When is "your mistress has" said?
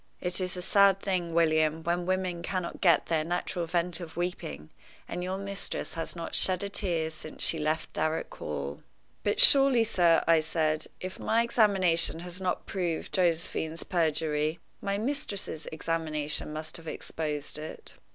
5.23-6.15